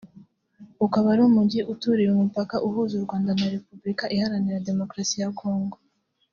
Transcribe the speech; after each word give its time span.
ukaba 0.85 1.07
ari 1.13 1.21
umujyi 1.29 1.59
uturiye 1.73 2.09
umupaka 2.11 2.55
uhuza 2.67 2.93
u 2.95 3.03
Rwanda 3.05 3.31
na 3.39 3.47
Repubulika 3.53 4.03
iharanira 4.15 4.65
Demokarasi 4.69 5.15
ya 5.21 5.29
Congo 5.39 5.77